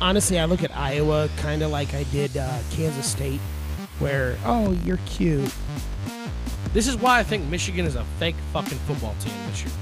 [0.00, 3.40] honestly, I look at Iowa kind of like I did uh, Kansas State,
[3.98, 5.52] where oh, you're cute.
[6.72, 9.72] This is why I think Michigan is a fake fucking football team this year.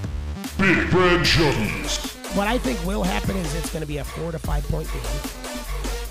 [0.58, 2.14] Big Red Jones.
[2.34, 4.88] What I think will happen is it's going to be a four to five point
[4.92, 5.02] game.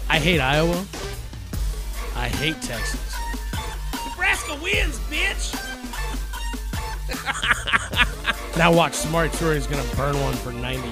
[0.10, 0.86] I hate Iowa.
[2.16, 3.16] I hate Texas.
[4.06, 5.64] Nebraska wins, bitch.
[8.58, 10.90] Now watch, Smart Story is gonna burn one for 90.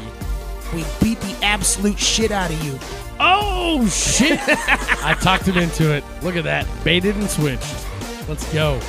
[0.74, 2.78] We beat the absolute shit out of you.
[3.20, 4.40] Oh shit!
[4.48, 6.04] I talked him into it.
[6.22, 6.68] Look at that.
[6.84, 7.86] Baited and switched.
[8.28, 8.80] Let's go.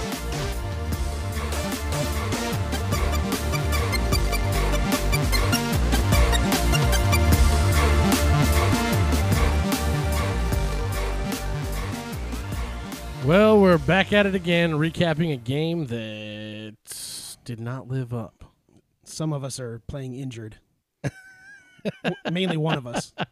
[13.27, 16.77] Well, we're back at it again, recapping a game that
[17.45, 18.45] did not live up.
[19.03, 20.59] Some of us are playing injured.
[22.31, 23.13] Mainly one of us.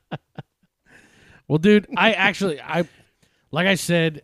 [1.46, 2.88] Well, dude, I actually, I,
[3.50, 4.22] like I said,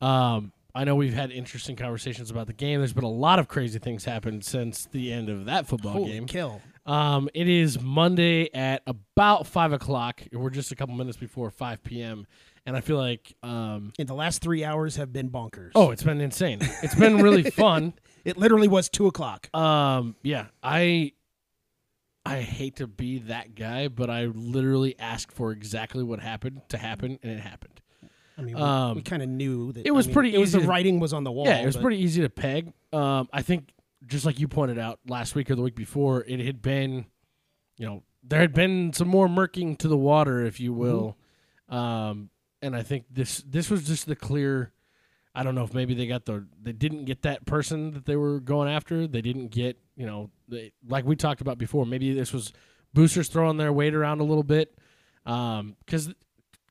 [0.00, 2.78] um, I know we've had interesting conversations about the game.
[2.78, 6.12] There's been a lot of crazy things happen since the end of that football Holy
[6.12, 6.26] game.
[6.26, 6.62] kill.
[6.86, 10.22] Um, it is Monday at about five o'clock.
[10.32, 12.26] We're just a couple minutes before five p.m.
[12.66, 15.72] And I feel like, um, And the last three hours have been bonkers.
[15.74, 16.58] oh, it's been insane.
[16.84, 17.94] It's been really fun.
[18.24, 19.52] it literally was two o'clock.
[19.56, 21.12] Um, yeah, I
[22.24, 26.76] I hate to be that guy, but I literally asked for exactly what happened to
[26.78, 27.80] happen, and it happened.
[28.36, 30.38] I mean, we, um, we kind of knew that it was I mean, pretty It
[30.38, 31.46] was easy the to- writing was on the wall.
[31.46, 32.72] yeah, it was but pretty easy to peg.
[32.92, 33.72] Um, I think
[34.06, 37.06] just like you pointed out last week or the week before, it had been,
[37.76, 41.16] you know, there had been some more murking to the water, if you will.
[41.68, 42.30] Um,
[42.62, 44.72] and I think this this was just the clear.
[45.34, 48.16] I don't know if maybe they got the they didn't get that person that they
[48.16, 49.06] were going after.
[49.06, 51.84] They didn't get you know they, like we talked about before.
[51.84, 52.52] Maybe this was
[52.94, 54.74] boosters throwing their weight around a little bit
[55.26, 56.10] um, because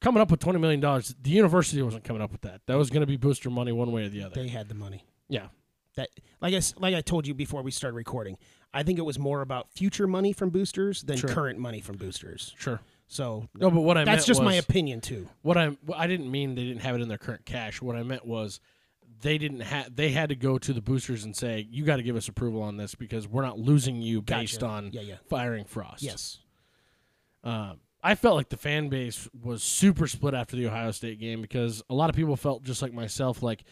[0.01, 2.61] coming up with twenty million dollars, the university wasn't coming up with that.
[2.65, 4.33] That was going to be booster money one way or the other.
[4.35, 5.05] They had the money.
[5.29, 5.47] yeah,
[5.95, 6.09] That,
[6.41, 8.37] like I like I told you before we started recording,
[8.73, 11.29] I think it was more about future money from boosters than Sure.
[11.29, 12.55] current money from boosters.
[12.57, 12.79] sure.
[13.11, 15.29] So No, but what I that's just my opinion too.
[15.43, 17.79] What I what I didn't mean they didn't have it in their current cash.
[17.81, 18.59] What I meant was
[19.21, 22.03] they didn't have they had to go to the boosters and say you got to
[22.03, 25.15] give us approval on this because we're not losing you based on Yeah, yeah.
[25.29, 26.03] firing Frost.
[26.03, 26.39] Yes.
[27.43, 31.41] Um, I felt like the fan base was super split after the Ohio State game
[31.41, 33.63] because a lot of people felt just like myself, like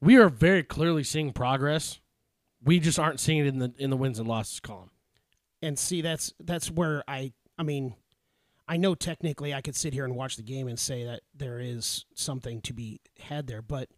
[0.00, 2.00] we are very clearly seeing progress.
[2.62, 4.90] We just aren't seeing it in the in the wins and losses column.
[5.62, 7.32] And see, that's that's where I.
[7.58, 7.94] I mean,
[8.68, 11.58] I know technically I could sit here and watch the game and say that there
[11.60, 13.88] is something to be had there, but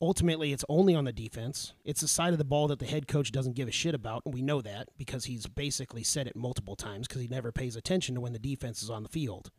[0.00, 1.72] ultimately it's only on the defense.
[1.84, 4.22] It's the side of the ball that the head coach doesn't give a shit about,
[4.24, 7.76] and we know that because he's basically said it multiple times because he never pays
[7.76, 9.50] attention to when the defense is on the field.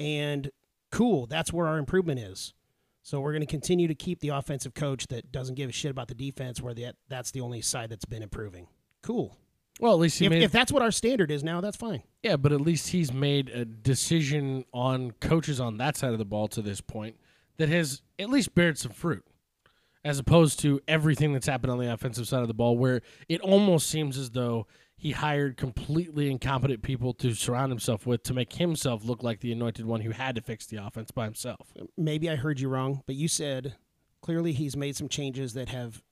[0.00, 0.50] And
[0.90, 2.54] cool, that's where our improvement is.
[3.02, 5.90] So we're going to continue to keep the offensive coach that doesn't give a shit
[5.90, 8.68] about the defense, where the, that's the only side that's been improving.
[9.02, 9.36] Cool.
[9.80, 12.02] Well, at least he If, made if that's what our standard is now, that's fine.
[12.22, 16.24] Yeah, but at least he's made a decision on coaches on that side of the
[16.24, 17.16] ball to this point
[17.58, 19.24] that has at least bared some fruit,
[20.04, 23.40] as opposed to everything that's happened on the offensive side of the ball, where it
[23.40, 24.66] almost seems as though
[24.96, 29.52] he hired completely incompetent people to surround himself with to make himself look like the
[29.52, 31.72] anointed one who had to fix the offense by himself.
[31.96, 33.74] Maybe I heard you wrong, but you said
[34.22, 36.02] clearly he's made some changes that have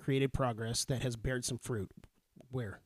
[0.00, 1.90] created progress that has bared some fruit.
[2.50, 2.80] Where?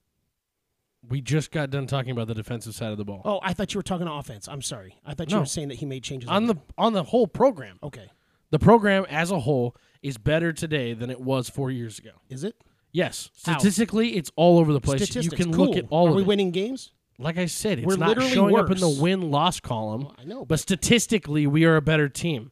[1.09, 3.22] We just got done talking about the defensive side of the ball.
[3.25, 4.49] Oh, I thought you were talking offense.
[4.49, 4.97] I'm sorry.
[5.04, 5.41] I thought you No.
[5.41, 8.09] were saying that he made changes on the on the whole program, Okay.
[8.50, 12.10] the program as a whole is better today than it was four years ago.
[12.28, 12.56] Is it?
[12.92, 13.58] Yes, How?
[13.58, 15.02] statistically, it's all over the place.
[15.02, 15.38] Statistics.
[15.38, 15.68] You can cool.
[15.68, 16.26] look at all Are of we it.
[16.26, 16.92] winning games?
[17.18, 20.08] Like I said, it's We're not literally showing up in the win loss column.
[20.10, 22.50] Oh, I know, but statistically, we are a better team.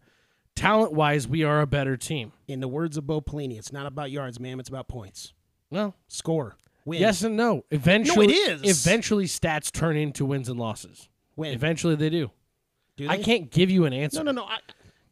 [0.54, 2.32] Talent wise, we are a better team.
[2.48, 4.60] In the words of Bo Pelini, it's not about yards, ma'am.
[4.60, 5.32] It's about points.
[5.70, 6.56] Well, Score.
[6.84, 7.00] Win.
[7.00, 7.64] yes and no.
[7.70, 8.62] Eventually, is.
[8.84, 11.08] Eventually, stats turn into wins and losses.
[11.36, 11.52] Win.
[11.54, 12.30] Eventually, they do.
[12.96, 13.12] Do they?
[13.14, 14.22] I can't give you an answer.
[14.22, 14.48] No, no, no.
[14.48, 14.58] I,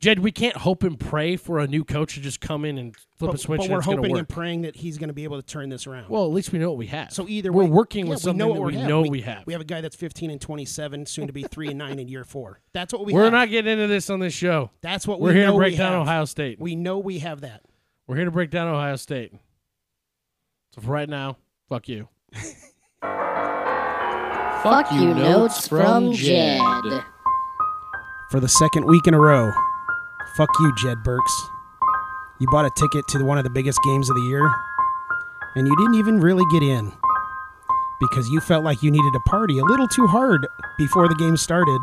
[0.00, 2.94] Jed, we can't hope and pray for a new coach to just come in and
[3.16, 4.18] flip but, a switch but we're it's hoping work.
[4.20, 6.08] and praying that he's going to be able to turn this around.
[6.08, 7.12] well, at least we know what we have.
[7.12, 8.88] So either we're way, working yeah, with we something know that we we have.
[8.88, 9.44] know we, we have.
[9.44, 12.06] We have a guy that's 15 and 27, soon to be three and nine in
[12.06, 12.60] year four.
[12.72, 13.12] That's what we.
[13.12, 13.32] We're have.
[13.32, 14.70] not getting into this on this show.
[14.82, 16.02] That's what We're we here know to break down have.
[16.02, 16.60] Ohio State.
[16.60, 17.62] We know we have that.
[18.06, 19.32] We're here to break down Ohio State.
[20.76, 22.08] So for right now, fuck you.
[24.62, 26.60] Fuck you notes from Jed.
[28.30, 29.50] For the second week in a row,
[30.38, 31.50] fuck you, Jed Burks.
[32.38, 34.48] You bought a ticket to one of the biggest games of the year,
[35.56, 36.92] and you didn't even really get in
[38.00, 40.46] because you felt like you needed to party a little too hard
[40.78, 41.80] before the game started.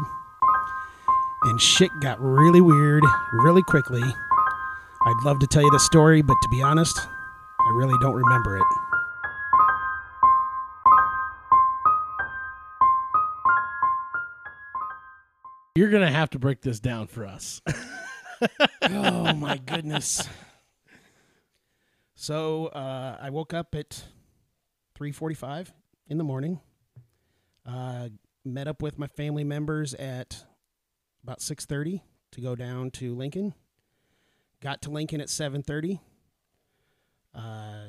[1.44, 3.04] and shit got really weird
[3.34, 4.02] really quickly.
[4.02, 6.98] I'd love to tell you the story, but to be honest,
[7.60, 8.64] I really don't remember it.
[15.76, 17.62] You're gonna have to break this down for us.
[18.84, 20.28] oh my goodness.
[22.18, 24.06] So uh, I woke up at
[24.98, 25.68] 3:45
[26.08, 26.62] in the morning.
[27.66, 28.10] Uh,
[28.44, 30.46] met up with my family members at
[31.24, 32.02] about 6:30
[32.32, 33.54] to go down to Lincoln.
[34.62, 36.00] Got to Lincoln at 7:30.
[37.36, 37.88] Uh,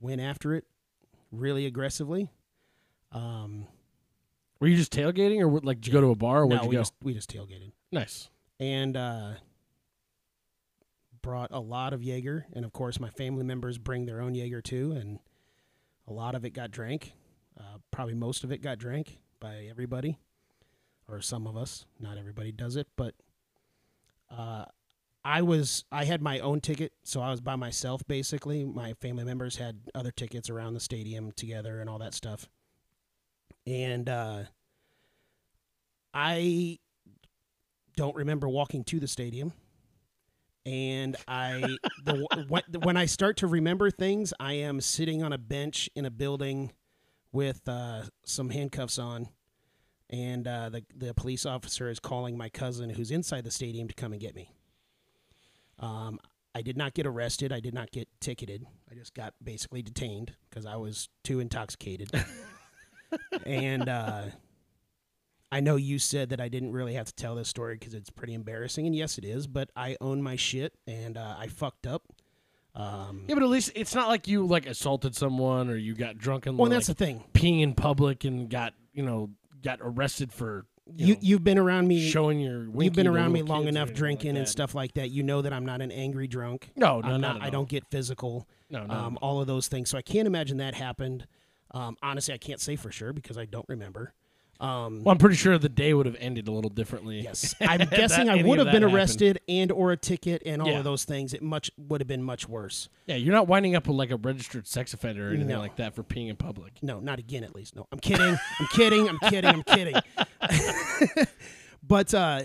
[0.00, 0.64] went after it
[1.30, 2.30] really aggressively.
[3.12, 3.66] Um,
[4.60, 6.64] Were you just tailgating, or like did you go to a bar, or where'd no,
[6.64, 6.80] you we go?
[6.80, 8.28] just we just tailgated Nice.
[8.64, 9.32] And uh,
[11.20, 12.46] brought a lot of Jaeger.
[12.54, 15.18] And of course, my family members bring their own Jaeger too, and
[16.08, 17.12] a lot of it got drank.
[17.58, 20.18] Uh, probably most of it got drank by everybody,
[21.08, 21.84] or some of us.
[22.00, 23.14] Not everybody does it, but
[24.30, 24.64] uh,
[25.24, 28.64] I was I had my own ticket, so I was by myself basically.
[28.64, 32.48] My family members had other tickets around the stadium together and all that stuff,
[33.66, 34.44] and uh,
[36.14, 36.78] I
[37.96, 39.52] don't remember walking to the stadium.
[40.66, 45.38] And I, the, when, when I start to remember things, I am sitting on a
[45.38, 46.72] bench in a building
[47.32, 49.28] with uh, some handcuffs on,
[50.08, 53.94] and uh, the the police officer is calling my cousin who's inside the stadium to
[53.94, 54.52] come and get me.
[55.80, 56.20] Um,
[56.54, 57.52] I did not get arrested.
[57.52, 58.64] I did not get ticketed.
[58.90, 62.10] I just got basically detained because I was too intoxicated.
[63.46, 64.26] and uh,
[65.52, 68.10] I know you said that I didn't really have to tell this story because it's
[68.10, 69.46] pretty embarrassing, and yes, it is.
[69.46, 72.02] But I own my shit, and uh, I fucked up.
[72.74, 76.18] Um, Yeah, but at least it's not like you like assaulted someone or you got
[76.18, 77.22] drunk and well, like, that's the thing.
[77.32, 79.30] peeing in public and got you know
[79.62, 82.10] got arrested for you, You you've been around me.
[82.10, 82.66] showing your.
[82.82, 85.10] You've been around me long enough drinking like and stuff like that.
[85.10, 86.70] You know that I'm not an angry drunk.
[86.76, 88.46] No, no, I'm not I don't get physical.
[88.68, 88.92] No, no.
[88.94, 89.88] um, all of those things.
[89.88, 91.26] So I can't imagine that happened.
[91.70, 94.12] Um, honestly, I can't say for sure because I don't remember.
[94.60, 97.20] Um, well, I'm pretty sure the day would have ended a little differently.
[97.20, 98.94] yes, I'm guessing I would have been happened.
[98.94, 100.78] arrested and or a ticket and all Yeah.
[100.78, 101.34] of those things.
[101.34, 102.88] It much would have been much worse.
[103.06, 105.58] Yeah, you're not winding up with like a registered sex offender or anything No.
[105.58, 106.74] like that for peeing in public.
[106.82, 107.44] No, not again.
[107.44, 107.74] At least.
[107.76, 108.38] No, I'm kidding.
[108.60, 109.08] I'm kidding.
[109.08, 109.50] I'm kidding.
[109.50, 109.94] I'm kidding.
[111.82, 112.42] but uh,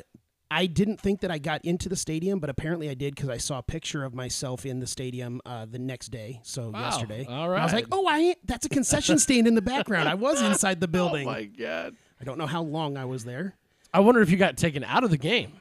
[0.51, 3.37] I didn't think that I got into the stadium, but apparently I did because I
[3.37, 6.39] saw a picture of myself in the stadium uh, the next day.
[6.43, 6.79] So Wow.
[6.81, 10.09] yesterday, All And I was like, "Oh, I that's a concession stand in the background.
[10.09, 11.27] I was inside the building.
[11.27, 11.95] Oh my god!
[12.19, 13.55] I don't know how long I was there.
[13.93, 15.53] I wonder if you got taken out of the game.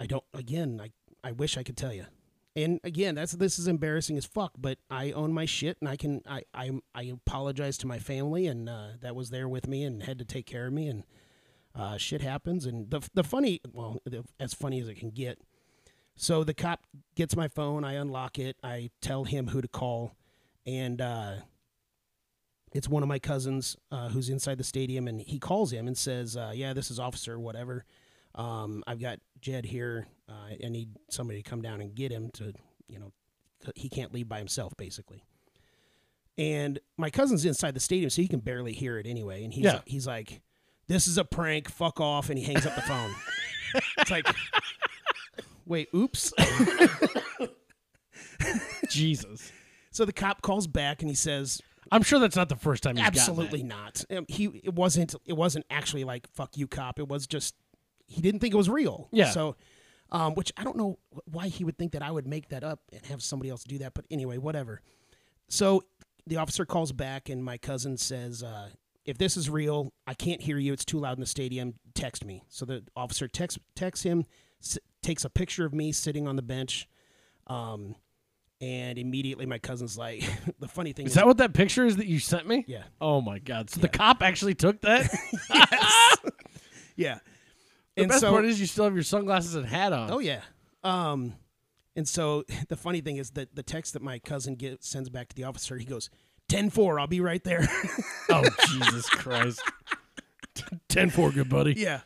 [0.00, 0.24] I don't.
[0.32, 0.90] Again, I
[1.28, 2.06] I wish I could tell you.
[2.56, 4.52] And again, that's this is embarrassing as fuck.
[4.58, 6.22] But I own my shit, and I can.
[6.26, 10.02] I I I apologize to my family, and uh, that was there with me and
[10.02, 10.88] had to take care of me.
[10.88, 11.04] And
[11.74, 12.66] uh, shit happens.
[12.66, 15.38] And the the funny, well, the, as funny as it can get.
[16.16, 16.80] So the cop
[17.14, 17.84] gets my phone.
[17.84, 18.56] I unlock it.
[18.62, 20.14] I tell him who to call,
[20.66, 21.36] and uh,
[22.72, 25.96] it's one of my cousins uh, who's inside the stadium, and he calls him and
[25.96, 27.84] says, uh, "Yeah, this is officer whatever."
[28.36, 30.06] um, I've got Jed here.
[30.28, 32.52] Uh, I need somebody to come down and get him to,
[32.86, 33.10] you know,
[33.74, 35.24] he can't leave by himself, basically.
[36.38, 39.42] And my cousin's inside the stadium, so he can barely hear it anyway.
[39.42, 39.80] And he's Yeah.
[39.84, 40.42] he's like,
[40.90, 41.70] "This is a prank.
[41.70, 43.14] Fuck off!" And he hangs up the phone.
[43.98, 44.26] it's like,
[45.66, 46.32] wait, oops.
[48.90, 49.52] Jesus,
[49.92, 51.62] so the cop calls back and he says,
[51.92, 52.96] I'm sure that's not the first time.
[52.96, 53.06] He's.
[53.06, 54.04] "Absolutely not.
[54.10, 56.98] Um, he it wasn't it wasn't actually like fuck you, cop.
[56.98, 57.54] It was just
[58.06, 59.08] he didn't think it was real.
[59.12, 59.30] Yeah.
[59.30, 59.56] So,
[60.10, 60.98] um, which I don't know
[61.30, 63.78] why he would think that I would make that up and have somebody else do
[63.78, 63.94] that.
[63.94, 64.82] But anyway, whatever.
[65.48, 65.84] So
[66.26, 68.70] the officer calls back and my cousin says, uh,
[69.04, 70.72] "If this is real, I can't hear you.
[70.72, 71.74] It's too loud in the stadium.
[71.94, 74.24] Text me." So the officer texts texts him,
[74.62, 76.88] s- takes a picture of me sitting on the bench.
[77.46, 77.96] Um,
[78.60, 80.22] and immediately my cousin's like,
[80.60, 82.64] the funny thing is, Is that what that picture is that you sent me?
[82.68, 83.70] yeah, Oh my god!
[83.70, 85.10] So the cop actually took that.
[86.96, 87.18] yeah.
[87.96, 90.10] the and best so, part is you still have your sunglasses and hat on.
[90.10, 90.42] Oh yeah.
[90.84, 91.34] Um,
[91.96, 95.28] and so the funny thing is that the text that my cousin get, sends back
[95.28, 96.08] to the officer, he goes,
[96.50, 97.66] 10-4, I'll be right there.
[98.32, 99.60] Oh, Jesus Christ!
[100.88, 101.74] Ten four, good buddy.
[101.76, 102.02] yeah.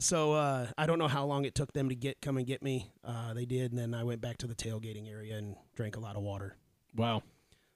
[0.00, 2.64] So uh, I don't know how long it took them to get come and get
[2.64, 2.90] me.
[3.04, 6.00] Uh, they did, and then I went back to the tailgating area and drank a
[6.00, 6.56] lot of water.
[6.96, 7.22] Wow.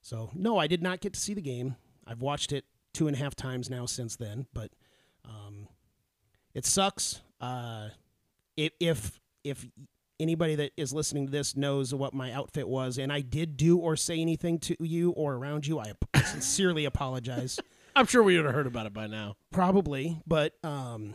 [0.02, 1.76] So no, I did not get to see the game.
[2.04, 4.72] I've watched it two and a half times now since then, but
[5.24, 5.68] um,
[6.54, 7.20] it sucks.
[7.40, 7.90] Uh,
[8.56, 9.64] if if if
[10.20, 13.78] anybody that is listening to this knows what my outfit was, and I did do
[13.78, 15.92] or say anything to you or around you, I
[16.24, 17.58] sincerely apologize.
[17.96, 19.36] I'm sure we would have heard about it by now.
[19.52, 21.14] Probably, but um,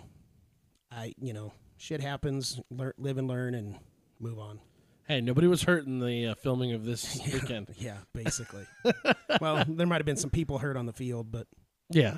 [0.92, 2.60] I you know shit happens.
[2.70, 3.78] Learn, live and learn, and
[4.20, 4.60] move on.
[5.08, 7.68] Hey, nobody was hurt in the uh, filming of this weekend.
[7.78, 8.66] Yeah, basically.
[9.42, 11.48] well, there might have been some people hurt on the field, but
[11.90, 12.18] Yeah.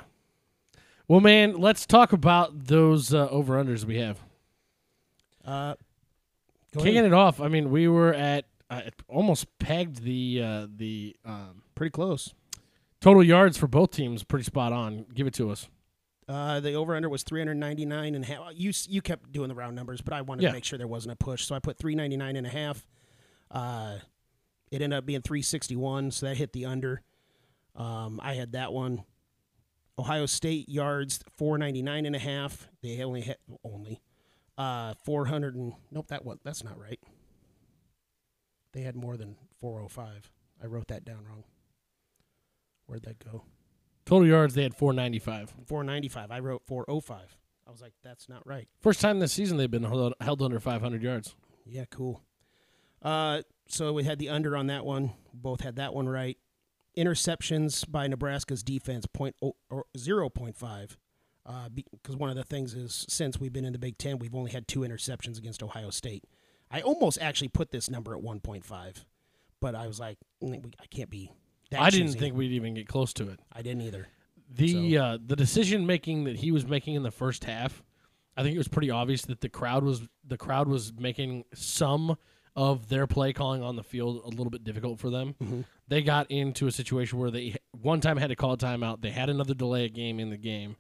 [1.08, 4.20] Well, man, let's talk about those uh, over unders we have.
[5.44, 5.76] uh,
[6.74, 7.06] go Kicking ahead.
[7.06, 11.92] it off, I mean, we were at uh, almost pegged the uh, the um, pretty
[11.92, 12.34] close.
[13.02, 15.06] total yards for both teams pretty spot on.
[15.14, 15.68] Give it to us.
[16.28, 18.40] Uh, the over under was 399 and a half.
[18.56, 20.50] You you kept doing the round numbers, but I wanted Yeah.
[20.50, 22.88] to make sure there wasn't a push, so I put 399 and a half.
[23.52, 23.98] Uh,
[24.72, 27.02] it ended up being 361, so that hit the under.
[27.76, 29.04] Um, I had that one.
[30.00, 32.68] Ohio State yards 499 and a half.
[32.82, 34.02] They only had only
[34.58, 37.00] uh 400 and nope that was that's not right.
[38.74, 40.32] They had more than 405.
[40.62, 41.44] I wrote that down wrong.
[42.88, 43.44] Where'd that go?
[44.06, 45.54] Total yards, they had 495.
[45.68, 46.32] 495.
[46.32, 47.38] I wrote 405.
[47.66, 48.68] I was like, that's not right.
[48.82, 51.36] First time this season they've been held, held under 500 yards.
[51.66, 52.22] Yeah, cool.
[53.02, 55.14] Uh, so we had the under on that one.
[55.34, 56.38] Both had that one right.
[56.98, 60.98] Interceptions by Nebraska's defense point oh, or zero point five.
[61.46, 64.34] Uh, because one of the things is since we've been in the Big Ten, we've
[64.36, 66.24] only had two interceptions against Ohio State.
[66.72, 69.06] I almost actually put this number at one point five,
[69.60, 71.32] but I was like, "Mm, I can't be.
[71.70, 73.40] That I didn't choosy." think we'd even get close to it.
[73.52, 74.08] I didn't either.
[74.50, 77.84] The uh, the decision making that he was making in the first half,
[78.38, 82.18] I think it was pretty obvious that the crowd was the crowd was making some
[82.56, 85.66] of their play calling on the field a little bit difficult for them.
[85.88, 89.02] They got into a situation where they one time had to call a timeout.
[89.02, 90.76] They had another delay a game in the game.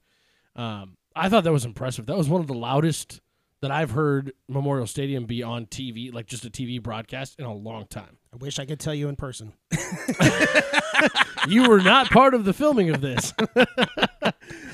[0.55, 2.05] Um, I thought that was impressive.
[2.05, 3.21] That was one of the loudest
[3.61, 7.53] that I've heard Memorial Stadium be on TV, like just a TV broadcast, in a
[7.53, 8.17] long time.
[8.33, 9.53] I wish I could tell you in person.
[11.47, 13.33] you were not part of the filming of this.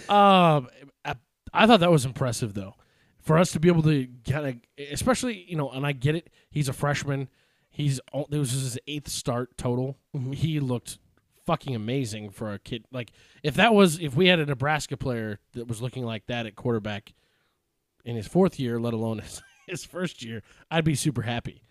[0.10, 0.70] um,
[1.06, 1.16] I,
[1.54, 2.76] I thought that was impressive, though,
[3.22, 4.56] for us to be able to kind of,
[4.92, 6.30] especially you know, and I get it.
[6.50, 7.30] He's a freshman.
[7.70, 9.98] He's it was his eighth start total.
[10.34, 10.98] He looked
[11.50, 12.86] fucking amazing for a kid.
[12.92, 16.46] Like if that was if we had a Nebraska player that was looking like that
[16.46, 17.14] at quarterback
[18.06, 21.64] in his fourth year, let alone his, his first year, I'd be super happy.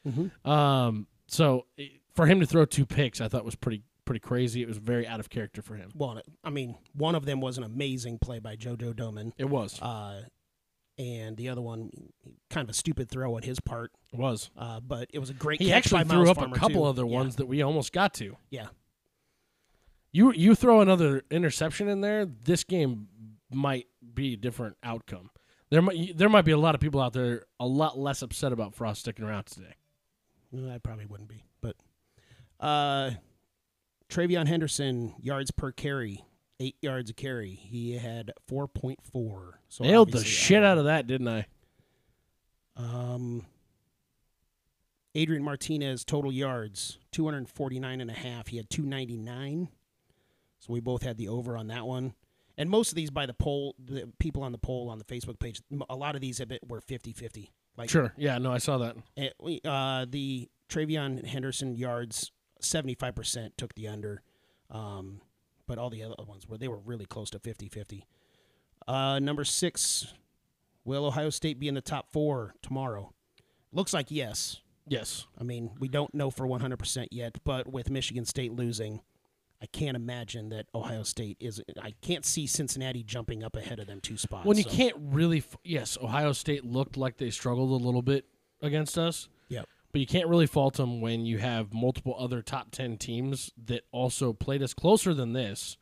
[0.44, 1.66] Um, so
[2.16, 4.62] for him to throw two picks, I thought was pretty pretty crazy.
[4.62, 5.90] It was very out of character for him.
[5.94, 9.32] Well, I mean, one of them was an amazing play by JoJo Domann.
[9.38, 9.80] It was.
[9.80, 10.22] uh,
[10.98, 11.90] and the other one,
[12.50, 13.92] kind of a stupid throw on his part.
[14.12, 14.50] It was.
[14.58, 15.60] Uh, but it was a great.
[15.60, 16.88] He catch actually threw Miles up Farmer, a couple too.
[16.88, 18.36] other Yeah, ones that we almost got to.
[18.50, 18.66] Yeah,
[20.10, 23.08] You you throw another interception in there, this game
[23.50, 25.30] might be a different outcome.
[25.70, 28.52] There might there might be a lot of people out there a lot less upset
[28.52, 29.74] about Frost sticking around today.
[30.50, 31.44] Well, I probably wouldn't be.
[31.60, 31.76] But
[32.58, 33.10] uh,
[34.08, 36.24] TreVeyon Henderson yards per carry,
[36.58, 37.50] eight yards a carry.
[37.50, 39.60] He had four point four.
[39.68, 41.46] So Nailed the shit uh, out of that, didn't I?
[42.76, 43.44] Um,
[45.14, 48.48] Adrian Martinez total yards 249 and a half.
[48.48, 49.68] He had 299.
[50.68, 52.14] So we both had the over on that one.
[52.58, 55.38] And most of these by the poll, the people on the poll on the Facebook
[55.38, 57.50] page, a lot of these have been, were 50-50.
[57.76, 58.12] Like Sure.
[58.16, 58.96] Yeah, no, I saw that.
[59.16, 59.30] eh,
[59.64, 64.22] uh, the TreVeyon Henderson yards 75% took the under.
[64.70, 65.22] Um,
[65.66, 68.02] but all the other ones were they were really close to 50-50.
[68.86, 70.14] Uh, number 6
[70.84, 73.12] Will Ohio State be in the top 4 tomorrow?
[73.72, 74.60] Looks like yes.
[74.86, 75.26] Yes.
[75.38, 79.02] I mean, we don't know for 100% yet, but with Michigan State losing,
[79.60, 81.60] I can't imagine that Ohio State is.
[81.82, 84.46] I can't see Cincinnati jumping up ahead of them two spots.
[84.46, 88.02] When you so- can't really, f- yes, Ohio State looked like they struggled a little
[88.02, 88.24] bit
[88.62, 89.66] against us, Yep.
[89.90, 93.82] but you can't really fault them when you have multiple other top 10 teams that
[93.90, 95.76] also played us closer than this.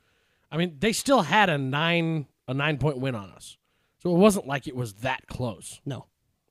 [0.51, 3.59] I mean, they still had a nine a nine point win on us,
[4.03, 5.81] so it wasn't like it was that close.
[5.85, 6.07] No.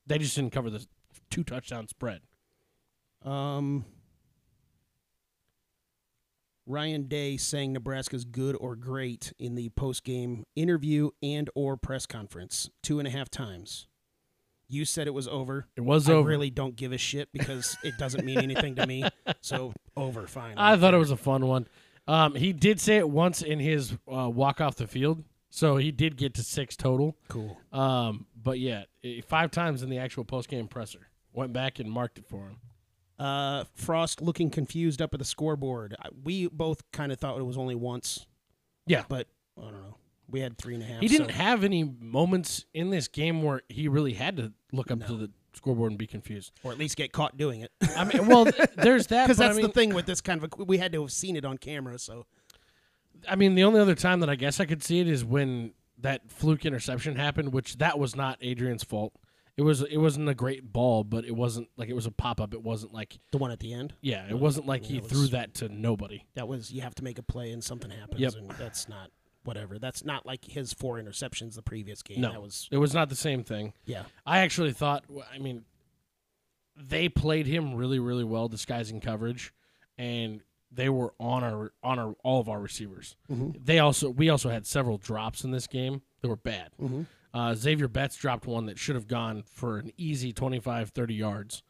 [0.05, 0.85] They just didn't cover the
[1.31, 2.21] two touchdown spread.
[3.23, 3.85] Um,
[6.65, 12.69] Ryan Day saying Nebraska's good or great in the post-game interview and or press conference
[12.81, 13.87] two and a half times.
[14.67, 15.67] You said it was over.
[15.75, 16.27] It was I over.
[16.27, 19.03] really don't give a shit because it doesn't mean anything to me.
[19.41, 20.57] So over, fine.
[20.57, 21.67] I thought it was a fun one.
[22.07, 25.91] Um, he did say it once in his uh, walk off the field, so he
[25.91, 27.15] did get to six total.
[27.27, 27.57] cool.
[27.71, 28.83] Um, but yeah,
[29.27, 31.09] five times in the actual post game presser.
[31.31, 32.57] Went back and marked it for him.
[33.17, 35.95] Uh, Frost looking confused up at the scoreboard.
[36.23, 38.25] We both kind of thought it was only once,
[38.87, 39.95] Yeah, but I don't know.
[40.29, 41.01] We had three and a half.
[41.01, 44.91] he didn't so- have any moments in this game where he really had to look
[44.91, 46.51] up to the scoreboard and be confused.
[46.63, 47.71] or at least get caught doing it.
[47.95, 48.45] I mean, well,
[48.75, 49.25] there's that.
[49.27, 50.51] Because that's I mean, the thing with this kind of.
[50.59, 51.97] A, we had to have seen it on camera.
[51.99, 52.25] So
[53.29, 55.71] I mean, the only other time that I guess I could see it is when
[55.99, 59.13] that fluke interception happened, which that was not Adrian's fault.
[59.57, 62.41] It was it wasn't a great ball, but it wasn't like it was a pop
[62.41, 62.53] up.
[62.53, 63.93] It wasn't like The one at the end.
[64.01, 66.25] yeah, it wasn't like he threw was- that to nobody.
[66.33, 68.33] That was you have to make a play and something happens, Yep.
[68.35, 69.11] and that's not
[69.45, 69.79] whatever.
[69.79, 72.19] That's not like his four interceptions the previous game.
[72.21, 73.73] No, That was it was not the same thing.
[73.85, 74.03] yeah.
[74.25, 75.05] I actually thought.
[75.33, 75.63] I mean,
[76.75, 79.53] they played him really, really well, disguising coverage,
[79.97, 83.15] and they were on our on our all of our receivers.
[83.31, 83.51] Mm-hmm.
[83.63, 86.71] They also we also had several drops in this game that were bad.
[86.81, 87.03] Mm-hmm.
[87.35, 91.63] Uh, Zavier Betts dropped one that should have gone for an easy 25, 30 yards.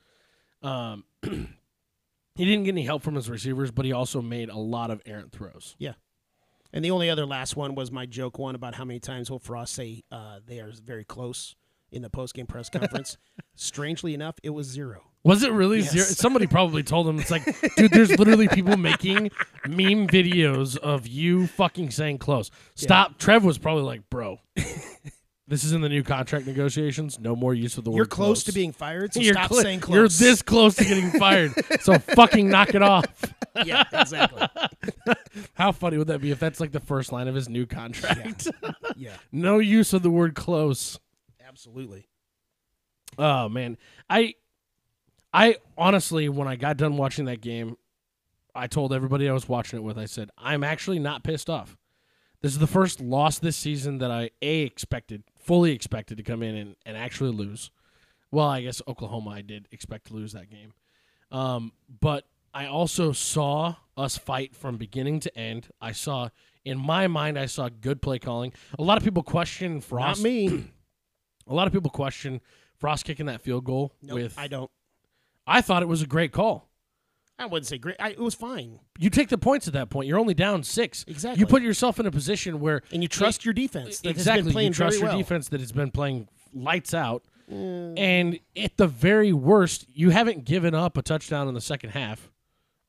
[0.62, 4.92] Um, he didn't get any help from his receivers, but he also made a lot
[4.92, 5.76] of errant throws.
[5.80, 5.94] Yeah.
[6.72, 9.40] And the only other last one was my joke one about how many times will
[9.40, 11.56] Frost say uh, they are very close
[11.92, 13.18] in the post game press conference.
[13.56, 15.02] Strangely enough, it was zero.
[15.24, 15.92] Was it really Yes.
[15.92, 16.06] zero?
[16.06, 17.44] Somebody probably told him it's like,
[17.78, 19.32] dude, there's literally people making
[19.68, 22.52] meme videos of you fucking saying close.
[22.76, 23.18] Stop.
[23.18, 24.38] Trev was probably like, bro,
[25.48, 27.20] this is in the new contract negotiations.
[27.20, 29.80] No more use of the word You're close, to being fired, so stop cli- saying
[29.82, 29.96] close.
[29.96, 31.54] You're this close to getting fired.
[31.82, 33.06] so fucking knock it off.
[33.66, 34.48] yeah, exactly.
[35.54, 38.48] How funny would that be if that's like the first line of his new contract?
[38.96, 41.00] Yeah, no use of the word close.
[41.48, 42.08] absolutely.
[43.18, 43.78] Oh man,
[44.10, 44.34] I,
[45.32, 47.78] I honestly, when I got done watching that game,
[48.54, 51.78] I told everybody I was watching it with, I said, I'm actually not pissed off.
[52.42, 56.42] This is the first loss this season that I a expected, fully expected to come
[56.44, 57.72] in and, and actually lose.
[58.32, 60.74] Well, I guess Oklahoma I did expect to lose that game,
[61.32, 61.72] um,
[62.02, 65.70] but I also saw us fight from beginning to end.
[65.80, 66.30] I saw,
[66.64, 68.54] in my mind, I saw good play calling.
[68.80, 70.20] A lot of people question Frost.
[70.20, 70.66] Not me.
[71.48, 72.42] A lot of people question
[72.78, 74.36] Frost kicking that field goal Nope, with.
[74.38, 74.72] I don't.
[75.46, 76.68] I thought it was a great call.
[77.38, 77.98] I wouldn't say great.
[78.00, 80.08] I, it was fine, You take the points at that point.
[80.08, 81.04] You're only down six.
[81.08, 81.40] Exactly.
[81.40, 84.00] You put yourself in a position where and you trust your defense.
[84.00, 85.18] That exactly has been playing you trust your well.
[85.18, 87.24] defense that has been playing lights out.
[87.52, 88.00] Mm.
[88.00, 92.32] And at the very worst, you haven't given up a touchdown in the second half.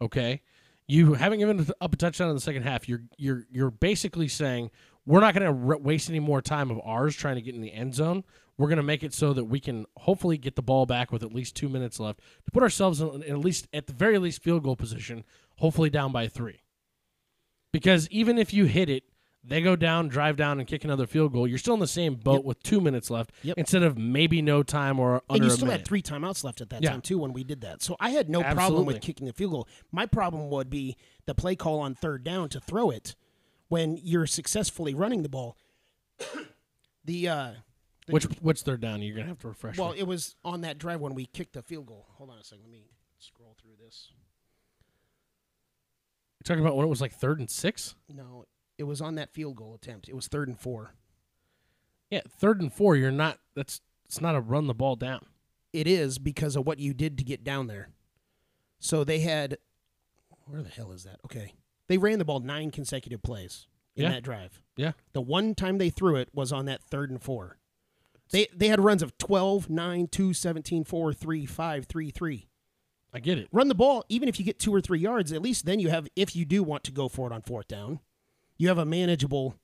[0.01, 0.43] Okay,
[0.87, 2.89] you haven't given up a touchdown in the second half.
[2.89, 4.71] You're you're you're basically saying
[5.07, 7.73] we're not going to waste any more time of ours trying to get in the
[7.73, 8.25] end zone.
[8.59, 11.23] We're going to make it so that we can hopefully get the ball back with
[11.23, 14.19] at least two minutes left to put ourselves in, in at least at the very
[14.19, 15.25] least field goal position.
[15.59, 16.61] Hopefully down by three.
[17.73, 19.05] Because even if you hit it,
[19.45, 21.47] they go down, drive down, and kick another field goal.
[21.47, 22.45] You're still in the same boat Yep.
[22.45, 23.59] with two minutes left Yep.
[23.59, 26.71] instead of maybe no time or under And you still had three timeouts left at
[26.71, 26.91] that Yeah.
[26.91, 27.81] time too when we did that.
[27.83, 29.69] So I had no problem with kicking the field goal.
[29.93, 33.15] My problem would be the play call on third down to throw it
[33.69, 35.57] when you're successfully running the ball.
[37.05, 37.53] the uh
[38.09, 39.03] Which which third down?
[39.03, 39.79] You're gonna have to refresh.
[39.79, 39.99] well, me.
[39.99, 42.07] it was on that drive when we kicked the field goal.
[42.19, 42.65] Hold on a second.
[42.65, 42.85] Let me
[43.19, 44.11] scroll through this.
[46.39, 47.95] You're talking about when it was like third and six.
[48.09, 48.45] No,
[48.79, 50.09] it was on that field goal attempt.
[50.09, 50.95] It was third and four.
[52.11, 52.95] Yeah, third and four.
[52.97, 53.39] You're not.
[53.55, 55.27] That's it's not a run the ball down.
[55.73, 57.89] It is because of what you did to get down there.
[58.79, 59.59] So they had
[60.45, 61.19] where the hell is that?
[61.25, 61.55] Okay.
[61.89, 63.67] They ran the ball nine consecutive plays
[63.97, 64.11] in Yeah.
[64.11, 64.61] that drive.
[64.77, 67.59] Yeah, The one time they threw it was on that third and four.
[68.31, 72.49] They they had runs of 12, 9, 2, 17, 4, 3, 5, 3, 3.
[73.17, 73.49] I get it.
[73.51, 75.89] Run the ball, even if you get two or three yards, at least then you
[75.89, 78.01] have, if you do want to go for it on fourth down,
[78.59, 79.55] you have a manageable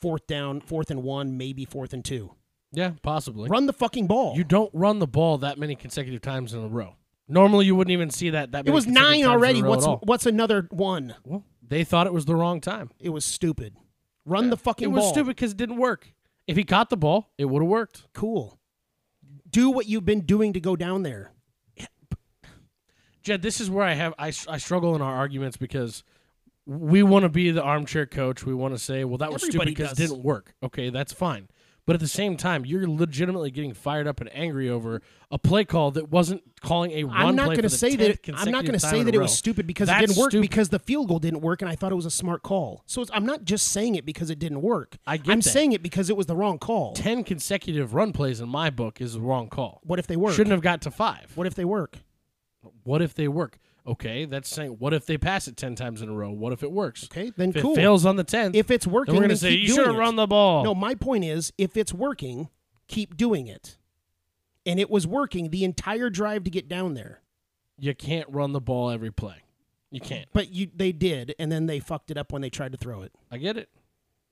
[0.00, 2.32] fourth down, fourth and one, maybe fourth and two.
[2.72, 3.50] Yeah, possibly.
[3.50, 4.34] Run the fucking ball.
[4.36, 6.94] You don't run the ball that many consecutive times in a row.
[7.28, 8.52] Normally, you wouldn't even see that.
[8.52, 9.62] That it was nine already.
[9.62, 11.14] What's what's another one?
[11.24, 12.90] Well, they thought it was the wrong time.
[13.00, 13.74] It was stupid.
[14.24, 14.94] Run the fucking ball.
[14.94, 15.12] It was ball.
[15.12, 16.12] stupid because it didn't work.
[16.46, 18.06] If he caught the ball, it would have worked.
[18.12, 18.58] Cool.
[19.50, 21.32] Do what you've been doing to go down there.
[23.22, 26.04] Jed, this is where I have I, I struggle in our arguments because
[26.64, 28.46] we want to be the armchair coach.
[28.46, 29.98] We want to say, well, that was Everybody stupid because does.
[29.98, 30.54] it didn't work.
[30.62, 31.48] Okay, that's fine.
[31.86, 35.64] But at the same time, you're legitimately getting fired up and angry over a play
[35.64, 38.18] call that wasn't calling a run I'm not going to say that.
[38.34, 40.42] I'm not going to say that it was stupid because That's it didn't work stupid.
[40.42, 42.82] because the field goal didn't work and I thought it was a smart call.
[42.86, 44.96] So it's, I'm not just saying it because it didn't work.
[45.06, 45.48] I get I'm that.
[45.48, 46.92] saying it because it was the wrong call.
[46.94, 49.80] ten consecutive run plays in my book is the wrong call.
[49.84, 50.34] What if they work?
[50.34, 51.30] Shouldn't have got to five.
[51.36, 51.98] What if they work?
[52.82, 53.58] What if they work?
[53.86, 54.72] Okay, that's saying.
[54.78, 56.30] What if they pass it ten times in a row?
[56.30, 57.04] What if it works?
[57.04, 57.72] Okay, then If cool.
[57.72, 60.16] it fails on the tenth, if it's working, we're gonna say you should have run
[60.16, 60.64] the ball.
[60.64, 62.48] No, my point is, if it's working,
[62.88, 63.78] keep doing it.
[64.64, 67.22] And it was working the entire drive to get down there.
[67.78, 69.36] you can't run the ball every play.
[69.92, 70.26] You can't.
[70.32, 73.02] But you, they did, and then they fucked it up when they tried to throw
[73.02, 73.12] it.
[73.30, 73.68] I get it.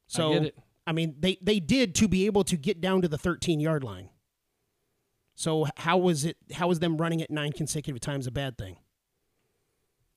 [0.09, 0.59] So I get it.
[0.87, 3.85] I mean, they they did to be able to get down to the 13 yard
[3.85, 4.09] line.
[5.37, 6.37] So how was it?
[6.55, 8.77] How was them running it nine consecutive times a bad thing?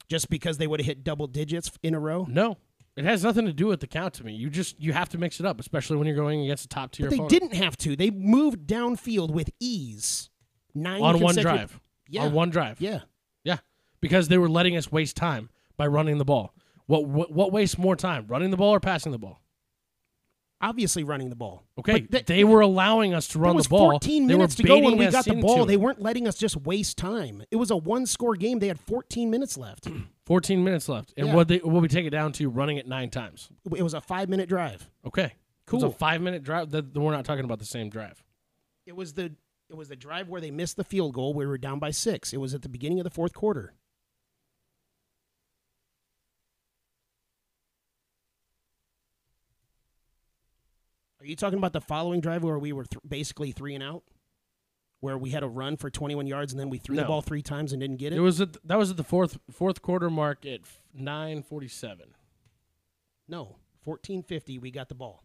[0.10, 2.26] Just because they would have hit double digits in a row?
[2.30, 2.58] No,
[2.96, 4.34] It has nothing to do with the count to me.
[4.34, 6.92] You just you have to mix it up, especially when you're going against a top
[6.92, 7.30] tier But they opponent.
[7.32, 7.96] didn't have to.
[7.96, 10.30] They moved downfield with ease.
[10.74, 11.80] Nine on one drive.
[12.10, 12.24] Yeah.
[12.24, 12.80] On one drive.
[12.80, 13.02] Yeah.
[13.44, 13.58] Yeah,
[14.02, 16.54] because they were letting us waste time by running the ball.
[16.86, 19.42] What what, what wastes more time, running the ball or passing the ball?
[20.60, 21.64] Obviously running the ball.
[21.78, 23.92] Okay, th- they were allowing us to run was the ball.
[23.92, 25.66] 14 minutes to go when we got the ball.
[25.66, 27.44] They weren't letting us just waste time.
[27.52, 28.58] It was a one-score game.
[28.58, 29.88] They had 14 minutes left.
[30.26, 31.36] 14 minutes left, and Yeah.
[31.36, 33.50] what they what we take it down to running it nine times.
[33.76, 34.90] it was a five-minute drive.
[35.06, 35.32] Okay, It
[35.68, 35.82] Cool.
[35.82, 36.72] was a five minute drive.
[36.72, 38.24] That we're not talking about the same drive.
[38.88, 39.32] It was the
[39.70, 41.34] it was the drive where they missed the field goal.
[41.34, 42.34] We were down by six.
[42.34, 43.74] It was at the beginning of the fourth quarter.
[51.20, 54.04] Are you talking about the following drive where we were th- basically three and out,
[55.00, 57.42] where we had a run for 21 yards and then we threw the ball three
[57.42, 58.18] times and didn't get it?
[58.18, 60.62] It was at, that was at the fourth fourth quarter mark at
[60.94, 62.14] nine forty seven.
[63.28, 64.60] no, 14:50.
[64.60, 65.24] We got the ball.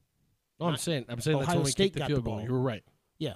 [0.61, 2.22] No, I'm saying I'm saying that's Ohio when we State kicked the got field the
[2.24, 2.37] goal.
[2.38, 2.44] ball.
[2.46, 2.85] You were right.
[3.18, 3.35] Yeah.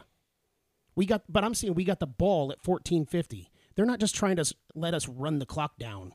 [0.94, 3.48] We got, but I'm saying we got the ball at 14:50.
[3.74, 6.12] They're not just trying to let us run the clock down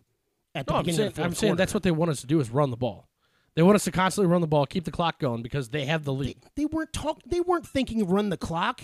[0.55, 2.09] at the No, I'm beginning saying, of the fourth I'm saying that's what they want
[2.09, 3.07] us to do is run the ball.
[3.55, 6.03] They want us to constantly run the ball, keep the clock going because they have
[6.05, 6.37] the they, lead.
[6.55, 7.21] they weren't talk.
[7.25, 8.81] They weren't thinking run the clock.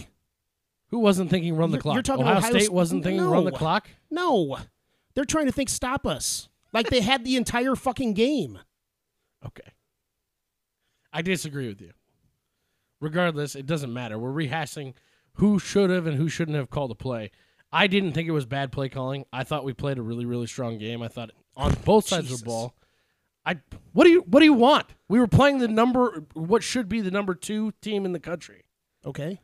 [0.90, 1.94] Who wasn't thinking run the You're- clock?
[1.96, 3.90] you're talking Ohio Ohio State St- wasn't thinking run the clock.
[4.12, 4.58] No,
[5.16, 6.50] they're trying to think stop us.
[6.74, 8.60] Like they had the entire fucking game.
[9.46, 9.72] Okay.
[11.14, 11.92] I disagree with you.
[13.00, 14.18] Regardless, it doesn't matter.
[14.20, 14.94] We're rehashing
[15.34, 17.32] who should have and who shouldn't have called a play.
[17.72, 19.26] I didn't think it was bad play calling.
[19.32, 21.02] I thought we played a really, really strong game.
[21.02, 22.74] I thought on both sides of the ball.
[23.48, 23.56] I
[23.94, 24.86] what do you what do you want?
[25.08, 28.66] We were playing the number what should be the number two team in the country.
[29.06, 29.40] Okay,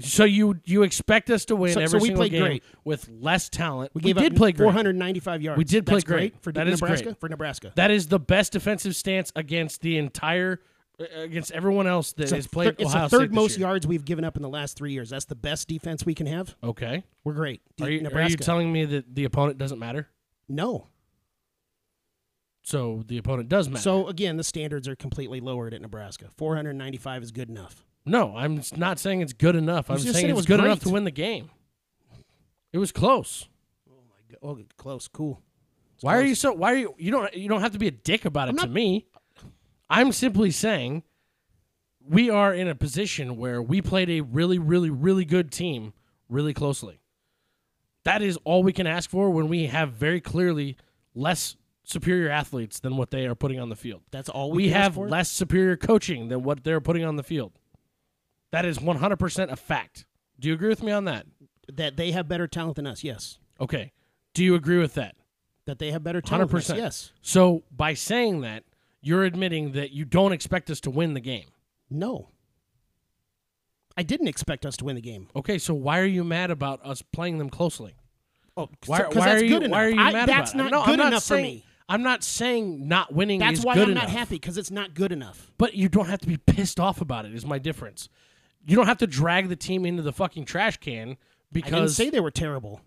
[0.00, 2.62] So you you expect us to win So- so every we single played game great.
[2.84, 3.92] with less talent.
[3.94, 4.64] we gave did play great.
[4.64, 5.58] 495 yards.
[5.58, 6.42] We did play That's great.
[6.42, 7.04] for That Nebraska.
[7.04, 7.20] great.
[7.20, 10.60] For Nebraska, That is the best defensive stance against the entire
[11.00, 13.34] uh, against everyone else that it's, has played thir- it's Ohio the State third this
[13.36, 15.10] most yards we've given up in the last three years.
[15.10, 16.56] That's the best defense we can have.
[16.64, 17.04] Okay.
[17.22, 17.62] We're great.
[17.80, 20.08] Are you, are you telling me that the opponent doesn't matter?
[20.48, 20.88] no.
[22.68, 23.80] So the opponent does matter.
[23.80, 26.26] So again, the standards are completely lowered at Nebraska.
[26.36, 27.86] 495 is good enough.
[28.04, 29.88] no, I'm not saying it's good enough.
[29.88, 31.48] You I'm saying it was good enough to win the game.
[32.70, 33.48] It was close.
[33.90, 34.38] Oh, my god!
[34.42, 35.40] Oh, close, cool.
[35.94, 36.52] It's why are you so?
[36.52, 36.94] Why are you?
[36.98, 37.32] You don't.
[37.32, 39.06] You don't have to be a dick about it I'm to me.
[39.88, 41.04] I'm simply saying
[42.06, 45.94] we are in a position where we played a really, really, really good team
[46.28, 47.00] really closely.
[48.04, 50.76] That is all we can ask for when we have very clearly
[51.14, 51.56] less
[51.88, 54.02] superior athletes than what they are putting on the field.
[54.10, 57.52] That's all we, we have less superior coaching than what they're putting on the field.
[58.50, 60.04] That is 100% a fact.
[60.38, 61.26] Do you agree with me on that?
[61.72, 63.04] that they have better talent than us.
[63.04, 63.92] Yes, Okay.
[64.34, 65.16] Do you agree with that?
[65.66, 66.50] that they have better talent.
[66.50, 66.76] than us, 100%.
[66.78, 67.12] Yes.
[67.20, 68.64] So, by saying that,
[69.02, 71.44] you're admitting that you don't expect us to win the game.
[71.90, 72.30] No.
[73.98, 75.28] I didn't expect us to win the game.
[75.36, 77.96] Okay, so why are you mad about us playing them closely?
[78.56, 79.70] Oh, Why, why are you, good enough.
[79.72, 80.70] why are you I- mad that's about it?
[80.70, 81.64] not No, good not enough saying, for me.
[81.88, 84.04] I'm not saying not winning That's is why good I'm enough.
[84.04, 85.50] not happy because it's not good enough.
[85.56, 87.34] But you don't have to be pissed off about it.
[87.34, 88.08] Is my difference.
[88.66, 91.16] You don't have to drag the team into the fucking trash can
[91.50, 92.80] because I didn't say they were terrible.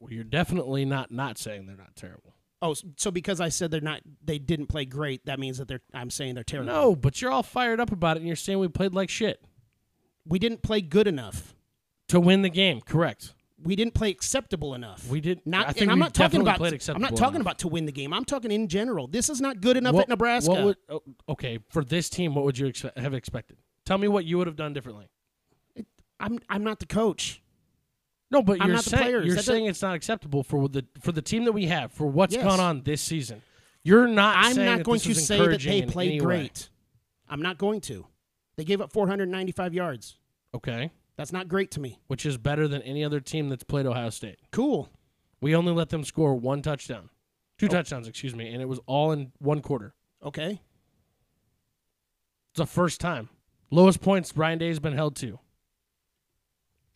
[0.00, 2.34] well, you're definitely not not saying they're not terrible.
[2.60, 5.26] Oh, so because I said they're not, they didn't play great.
[5.26, 5.82] That means that they're.
[5.92, 6.72] I'm saying they're terrible.
[6.72, 9.44] No, but you're all fired up about it, and you're saying we played like shit
[10.26, 11.54] we didn't play good enough.
[12.08, 12.80] to win the game.
[12.80, 13.34] Correct.
[13.64, 15.08] We didn't play acceptable enough.
[15.08, 15.40] We did.
[15.46, 16.60] Not, I think and I'm not talking about.
[16.60, 17.40] I'm not talking enough.
[17.42, 18.12] about to win the game.
[18.12, 19.06] I'm talking in general.
[19.06, 20.50] This is not good enough What- at Nebraska.
[20.50, 23.56] What would, oh, okay, for this team, what would you ex- have expected?
[23.86, 25.08] Tell me what you would have done differently.
[26.20, 26.38] I'm.
[26.48, 27.42] I'm not the coach.
[28.30, 30.84] No, but I'm you're not the saying you're That saying it's not acceptable for the
[31.00, 32.44] for the team that we have for what's Yes.
[32.44, 33.42] gone on this season.
[33.82, 34.36] You're not.
[34.38, 36.24] I'm not going to say that they played any way.
[36.24, 36.70] great.
[37.28, 38.06] I'm not going to.
[38.56, 40.16] They gave up 495 yards.
[40.54, 41.98] Okay, That's not great to me.
[42.08, 44.38] which is better than any other team that's played Ohio State.
[44.50, 44.88] Cool.
[45.40, 47.16] We only let them score one touchdown, Oh.
[47.58, 49.94] two touchdowns, excuse me, and it was all in one quarter.
[50.22, 50.60] Okay.
[52.50, 53.28] It's the first time.
[53.70, 55.38] Lowest points Ryan Day's been held to.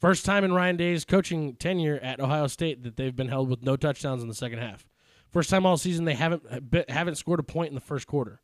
[0.01, 3.63] First time in Ryan Day's coaching tenure at Ohio State that they've been held with
[3.63, 4.89] no touchdowns in the second half.
[5.31, 6.45] First time all season they haven't
[6.89, 8.41] haven't scored a point in the first quarter.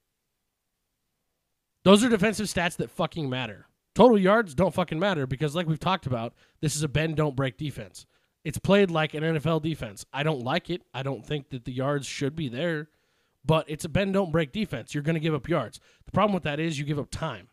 [1.85, 3.67] Those are defensive stats that fucking matter.
[3.95, 7.37] Total yards don't fucking matter because, like we've talked about, this is a bend don't
[7.37, 8.07] break defense.
[8.45, 10.05] It's played like an NFL defense.
[10.13, 10.83] I don't like it.
[10.93, 12.89] I don't think that the yards should be there,
[13.45, 14.95] but it's a bend don't break defense.
[14.95, 15.81] You're going to give up yards.
[16.05, 17.49] The problem with that is you give up time.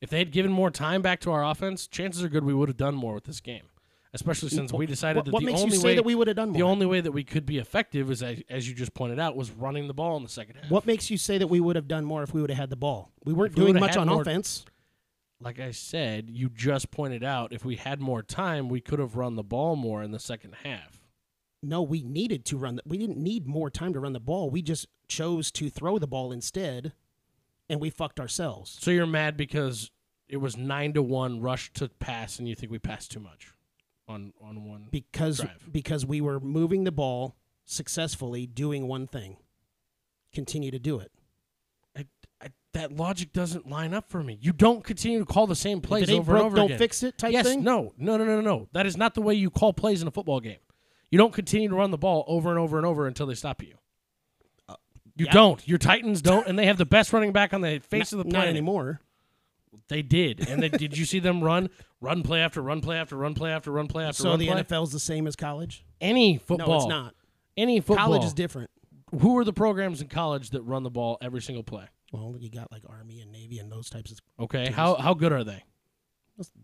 [0.00, 2.68] If they had given more time back to our offense, chances are good we would
[2.68, 3.64] have done more with this game.
[4.14, 6.28] Especially since we decided that what the makes only you say way that we would
[6.28, 6.70] have done the more?
[6.70, 9.50] only way that we could be effective is as, as you just pointed out was
[9.50, 10.70] running the ball in the second half.
[10.70, 12.70] what makes you say that we would have done more if we would have had
[12.70, 13.10] the ball?
[13.24, 14.64] We weren't we doing much on more- offense.
[15.40, 19.16] Like I said, you just pointed out if we had more time, we could have
[19.16, 21.00] run the ball more in the second half.
[21.62, 22.76] No, we needed to run.
[22.76, 24.48] The, we didn't need more time to run the ball.
[24.48, 26.92] We just chose to throw the ball instead,
[27.68, 28.78] and we fucked ourselves.
[28.80, 29.90] So you're mad because
[30.28, 33.53] it was nine to one rush to pass, and you think we passed too much
[34.08, 34.88] on on one.
[34.90, 35.68] because Drive.
[35.70, 39.36] because we were moving the ball successfully, doing one thing.
[40.32, 41.12] Continue to do it.
[41.96, 42.06] I,
[42.42, 44.36] I, that logic doesn't line up for me.
[44.40, 46.64] You don't continue to call the same plays it ain't over broke, and over don't
[46.66, 46.78] again.
[46.78, 47.16] fix it.
[47.16, 47.62] Type yes, thing.
[47.62, 48.68] no, no, no, no, no, no.
[48.72, 50.58] That is not the way you call plays in a football game.
[51.10, 53.62] You don't continue to run the ball over and over and over until they stop
[53.62, 53.76] you.
[54.68, 54.74] Uh,
[55.14, 55.32] you yeah.
[55.32, 55.66] don't.
[55.68, 58.26] Your Titans don't, and they have the best running back on the face Not- of
[58.26, 58.50] the not planet.
[58.50, 59.00] anymore.
[59.88, 61.68] They did, and they, did you see them run,
[62.04, 64.48] run play after run play after run play after run play after So run the
[64.48, 64.62] play?
[64.62, 65.84] NFL's the same as college.
[66.00, 67.14] Any football, No, it's not.
[67.56, 68.06] Any football.
[68.06, 68.70] College is different.
[69.20, 71.84] Who are the programs in college that run the ball every single play?
[72.12, 74.18] Well, you got like Army and Navy and those types of.
[74.40, 74.76] Okay, Teams.
[74.76, 75.62] how how good are they?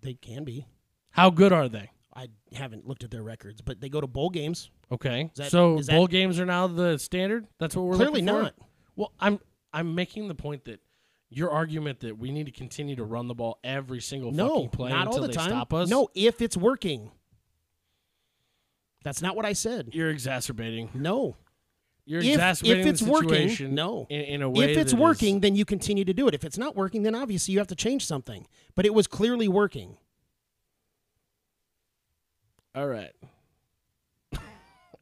[0.01, 0.67] They can be.
[1.11, 1.91] How good are they?
[2.15, 4.71] I haven't looked at their records, but they go to bowl games.
[4.91, 7.47] Okay, that- so is that- bowl games are now the standard.
[7.59, 8.55] That's what we're Clearly not.
[8.97, 9.39] Well, I'm
[9.73, 10.81] I'm making the point that
[11.31, 14.71] your argument that we need to continue to run the ball every single No, fucking
[14.71, 15.49] play not until all the they time.
[15.49, 15.89] stop us.
[15.89, 17.11] No, if it's working.
[19.05, 19.91] That's not what I said.
[19.93, 20.91] you're exacerbating.
[20.95, 21.37] No.
[22.05, 23.75] You're If, exacerbating if it's the working, situation.
[23.75, 24.07] no.
[24.11, 26.35] in, in a way If it's that is- working, then you continue to do it.
[26.35, 28.47] If it's not working, then obviously you have to change something.
[28.75, 29.97] But it was clearly working.
[32.75, 33.13] all right.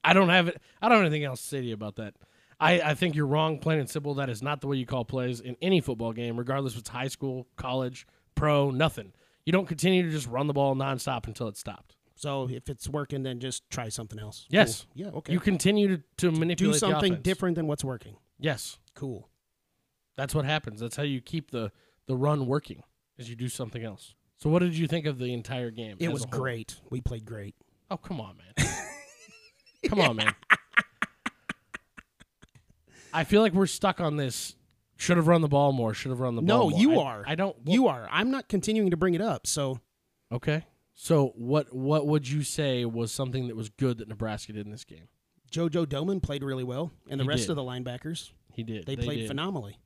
[0.04, 0.60] I don't have it.
[0.80, 2.14] I don't have anything else to say to you about that.
[2.60, 4.14] I, I think you're wrong, plain and simple.
[4.14, 6.88] That is not the way you call plays in any football game, regardless if it's
[6.88, 9.12] high school, college, pro, nothing.
[9.44, 11.96] You don't continue to just run the ball nonstop until it's stopped.
[12.16, 14.46] So if it's working, then just try something else.
[14.50, 14.86] Yes.
[14.96, 15.06] Cool.
[15.06, 15.18] Yeah.
[15.18, 15.32] Okay.
[15.32, 18.16] You continue to, to do manipulate the something different than what's working.
[18.40, 19.28] Yes, Cool.
[20.16, 20.80] that's what happens.
[20.80, 21.70] That's how you keep the
[22.06, 22.82] the run working.
[23.18, 24.14] Is you do something else.
[24.36, 25.96] So what did you think of the entire game?
[26.00, 26.76] It was great.
[26.90, 27.54] We played great.
[27.90, 28.68] Oh come on, man.
[29.88, 30.34] come on, man.
[33.18, 34.54] I feel like we're stuck on this.
[34.96, 35.94] Should have run the ball more.
[35.94, 36.70] Should have run the No, ball.
[36.70, 36.80] more.
[36.80, 37.24] you I- are.
[37.26, 37.56] I don't.
[37.66, 38.08] You are.
[38.10, 39.46] I'm not continuing to bring it up.
[39.46, 39.80] So
[40.32, 40.64] Okay.
[40.94, 44.72] So what what would you say was something that was good that Nebraska did in
[44.72, 45.08] this game?
[45.52, 47.50] JoJo Domann played really well, and the He rest did.
[47.50, 48.84] of the linebackers He did.
[48.86, 49.28] they, played did.
[49.28, 49.78] phenomenally.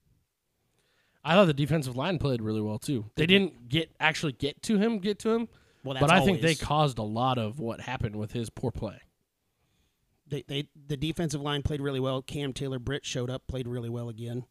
[1.24, 3.10] I thought the defensive line played really well too.
[3.14, 5.48] They didn't get actually get to him, get to him,
[5.84, 8.70] Well, that's but I think they caused a lot of what happened with his poor
[8.72, 8.98] play.
[10.32, 12.22] They, they the defensive line played really well.
[12.22, 14.46] Cam Taylor Britt showed up, played really well again.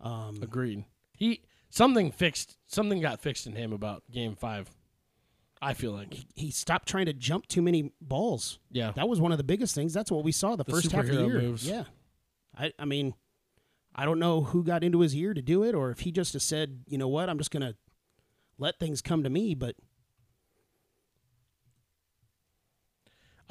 [0.00, 0.84] Um, Agreed.
[1.12, 2.56] He something fixed.
[2.66, 4.70] Something got fixed in him about Game Five.
[5.62, 6.16] I feel like.
[6.34, 8.58] he stopped trying to jump too many balls.
[8.70, 8.92] Yeah.
[8.96, 9.92] That was one of the biggest things.
[9.92, 11.38] That's what we saw the, The first half of the year.
[11.38, 11.68] moves.
[11.68, 11.84] Yeah,
[12.56, 13.12] I I mean,
[13.94, 16.32] I don't know who got into his ear to do it, or if he just
[16.32, 17.74] has said, you know what, I'm just gonna
[18.56, 19.54] let things come to me.
[19.54, 19.76] But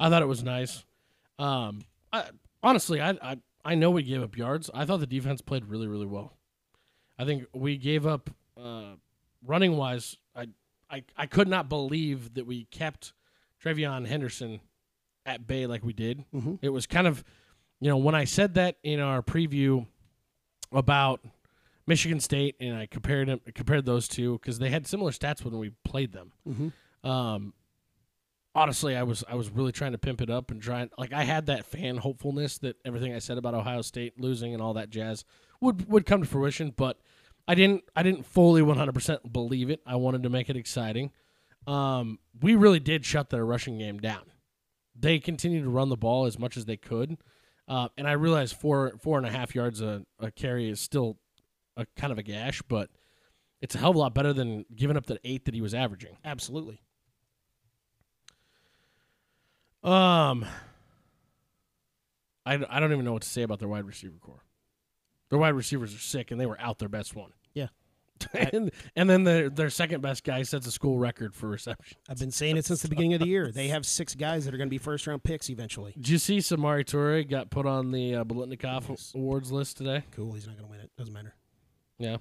[0.00, 0.84] I thought it was nice.
[1.40, 1.80] Um,
[2.12, 2.24] I,
[2.62, 4.70] honestly, I, I I know we gave up yards.
[4.74, 6.32] I thought the defense played really really well.
[7.18, 8.30] I think we gave up
[8.62, 8.94] uh,
[9.44, 10.16] running wise.
[10.34, 10.48] I,
[10.90, 13.12] I I could not believe that we kept
[13.64, 14.60] TreVeyon Henderson
[15.26, 16.24] at bay like we did.
[16.34, 16.58] Mhm.
[16.62, 17.22] It was kind of,
[17.80, 19.86] you know, when I said that in our preview
[20.72, 21.20] about
[21.86, 25.58] Michigan State, and I compared them, compared those two because they had similar stats when
[25.58, 26.32] we played them.
[27.02, 27.52] Um,
[28.54, 31.24] honestly, I was I was really trying to pimp it up and trying like I
[31.24, 34.90] had that fan hopefulness that everything I said about Ohio State losing and all that
[34.90, 35.24] jazz
[35.60, 36.98] would would come to fruition, but
[37.46, 39.80] I didn't I didn't fully 100% believe it.
[39.86, 41.10] I wanted to make it exciting.
[41.66, 44.22] Um, we really did shut their rushing game down.
[44.98, 47.16] They continued to run the ball as much as they could,
[47.68, 51.18] uh, and I realized four four and a half yards a, a carry is still
[51.76, 52.90] a kind of a gash, but
[53.60, 55.74] it's a hell of a lot better than giving up the eight that he was
[55.74, 56.16] averaging.
[56.24, 56.80] absolutely,
[59.82, 60.44] Um,
[62.44, 64.44] I, I don't even know what to say about their wide receiver core.
[65.30, 67.32] Their wide receivers are sick, and they were out their best one.
[67.54, 67.68] Yeah.
[68.34, 71.96] and, and then their their second best guy sets a school record for reception.
[72.08, 73.50] I've been saying it since the beginning of the year.
[73.50, 75.92] They have six guys that are going to be first round picks eventually.
[75.92, 80.04] Did you see Samori Toure got put on the uh, Biletnikoff awards list today?
[80.12, 80.32] Cool.
[80.32, 80.90] He's not going to win it.
[80.98, 81.34] Doesn't matter.
[81.98, 82.18] Yeah.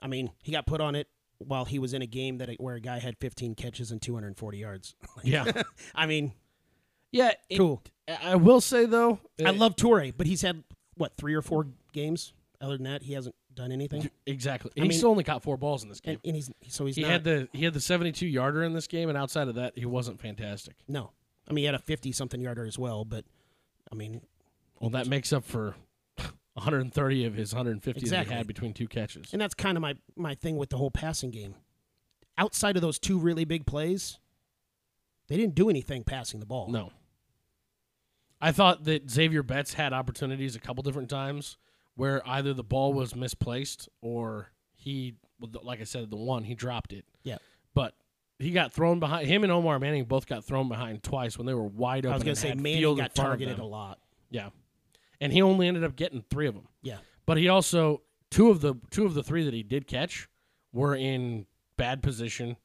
[0.00, 2.76] I mean, he got put on it while he was in a game that where
[2.76, 4.94] a guy had 15 catches and 240 yards.
[5.24, 5.62] Yeah.
[5.94, 6.32] I mean,
[7.14, 7.32] Yeah.
[7.48, 7.82] it- cool.
[8.06, 10.62] I will say though, I uh, love Toure, but he's had
[10.96, 12.34] what three or four games.
[12.60, 14.10] Other than that, he hasn't done anything.
[14.26, 14.70] Exactly.
[14.76, 16.14] I he mean- still only caught four balls in this game.
[16.14, 17.10] And, and he's so he's he not.
[17.10, 19.86] had the he had the 72 yarder in this game, and outside of that, he
[19.86, 20.74] wasn't fantastic.
[20.88, 21.12] no,
[21.48, 23.24] I mean he had a fifty something yarder as well, but
[23.90, 24.20] I mean
[24.80, 25.74] Well, that makes up for
[26.54, 28.34] 130 of his 150 that Exactly.
[28.34, 29.32] he had between two catches.
[29.32, 31.54] And that's kind of my my thing with the whole passing game.
[32.36, 34.18] Outside of those two really big plays,
[35.28, 36.68] they didn't do anything passing the ball.
[36.70, 36.90] No.
[38.44, 41.56] I thought that Zavier Betts had opportunities a couple different times
[41.94, 45.14] where either the ball was misplaced or he,
[45.62, 47.04] like I said, the one he dropped it.
[47.22, 47.38] Yeah.
[47.72, 47.94] But
[48.38, 49.26] he got thrown behind.
[49.28, 52.12] Him and Omar Manning both got thrown behind twice when they were wide open.
[52.12, 53.98] I was going to say Manning got targeted a lot.
[54.30, 54.50] Yeah,
[55.20, 56.68] and he only ended up getting three of them.
[56.82, 56.98] Yeah.
[57.26, 60.28] But he also two of the two of the three that he did catch
[60.72, 62.56] were in bad position.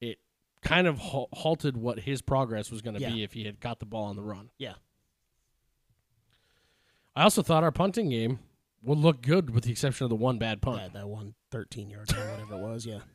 [0.00, 0.18] It
[0.62, 3.10] kind of halted what his progress was going to Yeah.
[3.10, 4.50] be if he had got the ball on the run.
[4.58, 4.74] Yeah.
[7.16, 8.38] I also thought our punting game
[8.82, 10.80] would look good with the exception of the one bad punt.
[10.82, 12.86] Yeah, that one 13 yards or whatever it was.
[12.86, 12.98] Yeah.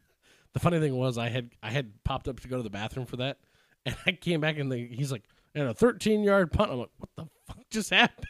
[0.53, 3.05] The funny thing was I had I had popped up to go to the bathroom
[3.05, 3.37] for that,
[3.85, 5.21] and I came back and the, he's like,
[5.53, 6.71] and a 13 yard punt.
[6.71, 8.25] I'm like, what the fuck just happened?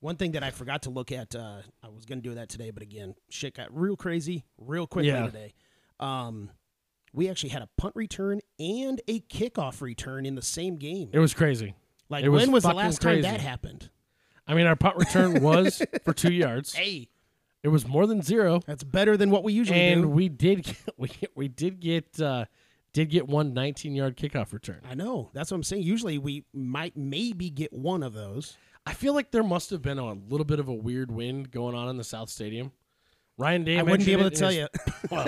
[0.00, 2.50] One thing that I forgot to look at, uh, I was going to do that
[2.50, 5.24] today, but again, shit got real crazy real quickly Yeah.
[5.24, 5.54] today.
[5.98, 6.50] Um,
[7.14, 11.08] we actually had a punt return and a kickoff return in the same game.
[11.14, 11.74] It was crazy.
[12.10, 13.88] Like, it when was the fucking last time that happened?
[14.46, 16.74] I mean, our punt return was for two yards.
[16.74, 17.08] Hey,
[17.62, 20.08] It was more than zero, that's better than what we usually and do.
[20.08, 22.44] we did get, we we did get uh,
[22.92, 24.80] did get one 19 yard kickoff return.
[24.88, 25.30] I know.
[25.32, 25.82] That's what I'm saying.
[25.82, 28.56] Usually we might maybe get one of those.
[28.86, 31.74] I feel like there must have been a little bit of a weird wind going
[31.74, 32.70] on in the South Stadium.
[33.38, 34.68] Ryan Day I wouldn't be able to tell his- you.
[35.10, 35.26] Well,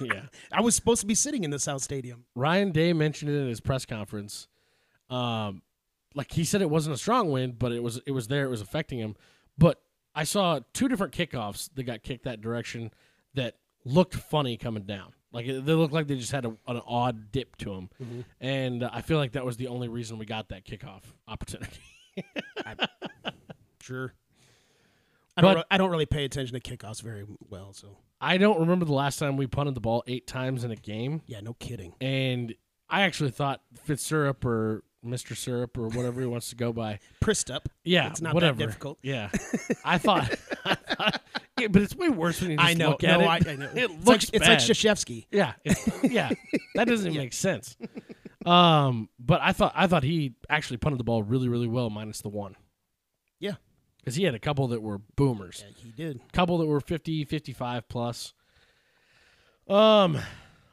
[0.00, 0.22] yeah.
[0.52, 2.24] I was supposed to be sitting in the South Stadium.
[2.34, 4.46] Ryan Day mentioned it in his press conference.
[5.10, 5.62] Um,
[6.14, 8.44] like he said, it wasn't a strong wind, but it was it was there.
[8.44, 9.16] It was affecting him.
[9.58, 9.80] But
[10.14, 12.90] I saw two different kickoffs that got kicked that direction
[13.34, 15.12] that looked funny coming down.
[15.32, 18.82] Like it- they looked like they just had a, an odd dip to them, and
[18.82, 21.78] uh, I feel like that was the only reason we got that kickoff opportunity.
[23.80, 24.12] Sure.
[25.36, 28.58] I don't, re- I don't really pay attention to kickoffs very well, so I don't
[28.60, 31.54] remember the last time we punted the ball eight times in a game, yeah, no
[31.54, 31.92] kidding.
[32.00, 32.54] and
[32.88, 37.66] I actually thought Fitzsyrup or Mister Syrup or whatever he wants to go by Przystup.
[37.84, 38.58] Yeah, It's not that whatever.
[38.58, 38.98] difficult.
[39.02, 39.30] Yeah,
[39.84, 41.22] I thought, I thought-
[41.58, 42.90] yeah, but it's way worse when you just I know.
[42.90, 43.28] look at no, it.
[43.46, 43.70] I, I know.
[43.74, 44.58] It it's looks like, it's like.
[44.58, 45.26] Krzyzewski.
[45.30, 45.52] yeah,
[46.02, 46.30] yeah,
[46.74, 47.76] that doesn't even make sense.
[48.44, 52.20] Um, but I thought I thought he actually punted the ball really, really well, minus
[52.20, 52.54] the one,
[53.40, 53.54] Yeah.
[53.98, 56.20] because he had a couple that were boomers, Yeah, he did.
[56.32, 58.34] couple that were 50, 55 plus.
[59.68, 60.18] Um,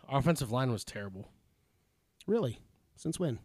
[0.08, 1.30] our offensive line was terrible.
[2.28, 2.60] Really?
[2.96, 3.40] Since when?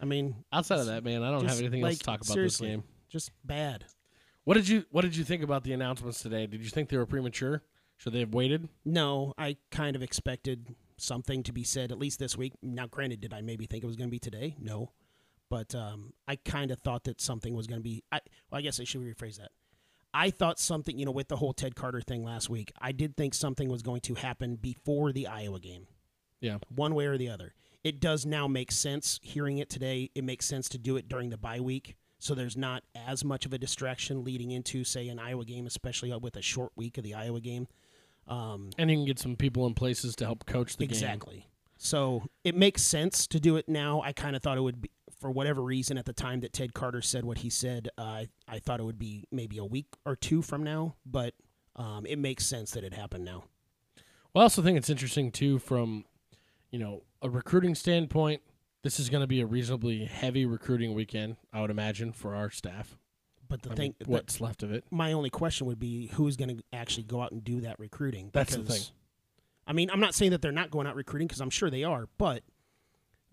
[0.00, 2.36] I mean, Outside of that, man, I don't have just, anything else to talk about
[2.36, 2.84] this game.
[3.08, 3.84] just bad.
[4.44, 6.46] What did you What did you think about the announcements today?
[6.46, 7.62] Did you think they were premature?
[7.98, 8.68] Should they have waited?
[8.84, 12.54] No, I kind of expected something to be said at least this week.
[12.62, 14.54] Now, granted, did I maybe think it was going to be today?
[14.60, 14.92] No,
[15.50, 18.04] but um, I kind of thought that something was going to be.
[18.12, 19.50] I, well, I guess I should rephrase that.
[20.14, 23.16] I thought something, you know, with the whole Ted Carter thing last week, I did
[23.16, 25.86] think something was going to happen before the Iowa game.
[26.40, 26.58] Yeah.
[26.74, 27.52] one way or the other.
[27.84, 30.10] It does now make sense hearing it today.
[30.14, 33.46] It makes sense to do it during the bye week, so there's not as much
[33.46, 37.04] of a distraction leading into, say, an Iowa game, especially with a short week of
[37.04, 37.68] the Iowa game.
[38.26, 40.90] Um, And you can get some people in places to help coach the game.
[40.90, 41.46] exactly.
[41.78, 44.02] So it makes sense to do it now.
[44.02, 46.74] I kind of thought it would be, for whatever reason, at the time that Ted
[46.74, 49.86] Carter said what he said, uh, I, I thought it would be maybe a week
[50.04, 51.34] or two from now, but
[51.76, 53.44] um, it makes sense that it happened now.
[54.34, 56.04] Well, I also think it's interesting too, from
[56.70, 58.42] you know a recruiting standpoint.
[58.84, 62.48] This is going to be a reasonably heavy recruiting weekend, I would imagine, for our
[62.50, 62.96] staff.
[63.48, 64.84] But the I thing, mean, what's left of it?
[64.90, 68.30] my only question would be who's going to actually go out and do that recruiting.
[68.32, 68.82] That's the thing.
[69.66, 71.82] I mean, I'm not saying that they're not going out recruiting because I'm sure they
[71.82, 72.42] are, but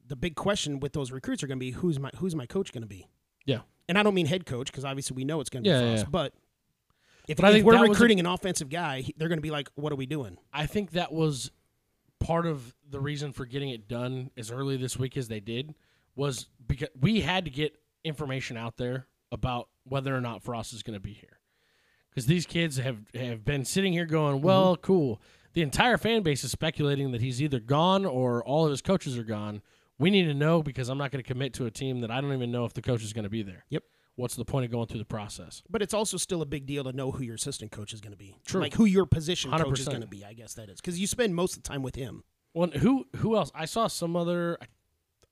[0.07, 2.71] the big question with those recruits are going to be who's my who's my coach
[2.73, 3.07] going to be?
[3.45, 3.59] Yeah.
[3.87, 5.81] And I don't mean head coach because obviously we know it's going to be Yeah,
[5.91, 6.09] Frost, yeah.
[6.09, 6.33] but
[7.27, 9.69] if, But if we're was a- recruiting an offensive guy, they're going to be like,
[9.75, 11.51] "What are we doing?" I think that was
[12.25, 15.75] part of the reason for getting it done as early this week as they did
[16.15, 20.81] was because we had to get information out there about whether or not Frost is
[20.81, 21.39] going to be here.
[22.09, 24.45] Because these kids have, have been sitting here going, mm-hmm.
[24.47, 25.21] well, cool.
[25.53, 29.17] The entire fan base is speculating that he's either gone or all of his coaches
[29.19, 29.61] are gone.
[29.99, 32.21] We need to know because I'm not going to commit to a team that I
[32.21, 33.65] don't even know if the coach is going to be there.
[33.69, 33.83] Yep.
[34.15, 35.61] What's the point of going through the process?
[35.69, 38.13] But it's also still a big deal to know who your assistant coach is going
[38.13, 38.37] to be.
[38.45, 38.61] True.
[38.61, 40.23] Like who your position coach is going to be.
[40.23, 42.23] I guess that is because you spend most of the time with him.
[42.53, 43.51] Well, who who else?
[43.53, 44.57] I saw some other.
[44.61, 44.65] I,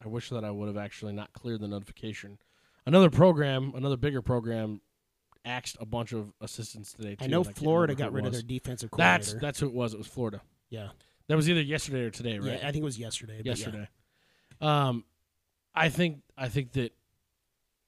[0.03, 2.37] I wish that I would have actually not cleared the notification.
[2.85, 4.81] Another program, another bigger program,
[5.45, 7.15] axed a bunch of assistants today.
[7.15, 9.31] Too, I know Florida got rid of their defensive coordinator.
[9.31, 9.93] That's that's who it was.
[9.93, 10.41] It was Florida.
[10.69, 10.89] yeah,
[11.29, 12.59] That was either yesterday or today, right?
[12.61, 12.67] yeah.
[12.67, 13.37] I think it was yesterday.
[13.37, 13.51] but yeah.
[13.51, 13.87] yesterday.
[14.59, 15.05] Um,
[15.73, 16.93] I think I think that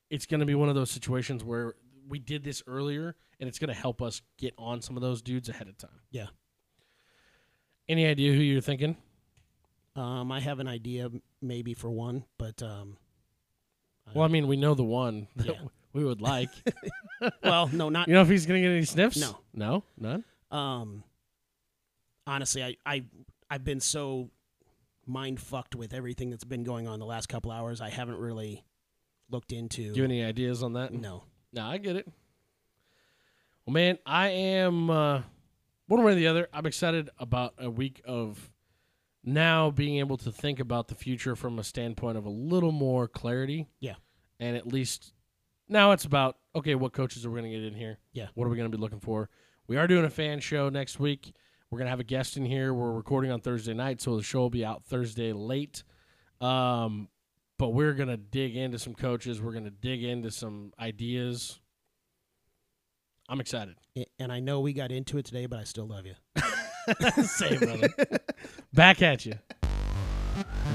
[0.09, 1.75] it's going to be one of those situations where
[2.07, 5.21] we did this earlier, and it's going to help us get on some of those
[5.21, 6.01] dudes ahead of time.
[6.11, 6.27] Yeah.
[7.87, 8.97] Any idea who you're thinking?
[9.95, 11.09] Um, I have an idea
[11.41, 12.97] maybe for one, but um,
[14.13, 15.53] Well, I mean, we know the one that Yeah.
[15.93, 16.49] we would like.
[17.43, 19.17] well, no, not you know if he's going to get any sniffs?
[19.17, 19.39] No.
[19.53, 20.23] no, none.
[20.51, 21.03] um.
[22.27, 23.03] Honestly, I I
[23.51, 24.31] I've been so
[25.05, 27.81] mind fucked with everything that's been going on the last couple hours.
[27.81, 28.65] I haven't really
[29.30, 29.82] looked into.
[29.82, 30.93] Do you have any ideas on that?
[30.93, 31.23] no,
[31.53, 32.07] No, I get it.
[33.65, 35.21] Well, man, I am uh,
[35.88, 36.47] one way or the other.
[36.53, 38.51] I'm excited about a week of
[39.23, 43.07] now being able to think about the future from a standpoint of a little more
[43.07, 43.67] clarity.
[43.80, 43.95] Yeah.
[44.39, 45.13] And at least
[45.67, 47.97] now it's about okay, what coaches are we going to get in here?
[48.13, 48.28] Yeah.
[48.36, 49.30] What are we going to be looking for?
[49.67, 51.34] We are doing a fan show next week.
[51.69, 52.73] We're going to have a guest in here.
[52.73, 55.84] We're recording on Thursday night, so the show will be out Thursday late.
[56.39, 57.09] Um,
[57.57, 59.41] but we're going to dig into some coaches.
[59.41, 61.59] We're going to dig into some ideas.
[63.29, 63.75] I'm excited.
[64.19, 66.15] And I know we got into it today, but I still love you.
[67.23, 67.89] Same, brother.
[68.73, 69.33] Back at you.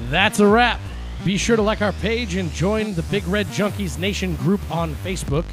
[0.09, 0.81] That's a wrap.
[1.25, 4.95] Be sure to like our page and join the Big Red Junkies Nation group on
[4.97, 5.45] Facebook.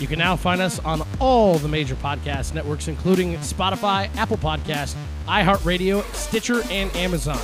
[0.00, 4.96] You can now find us on all the major podcast networks, including Spotify, Apple Podcast,
[5.26, 7.38] iHeartRadio, Stitcher, and Amazon.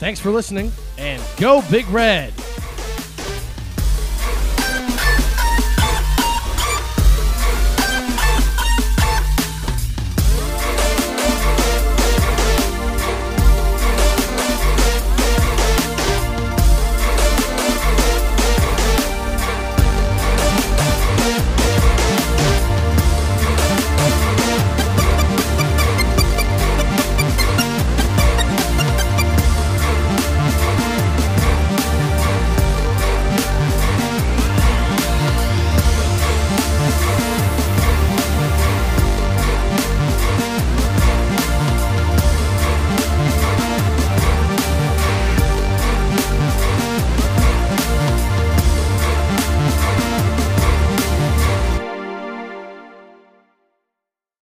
[0.00, 2.32] Thanks for listening, and go Big Red!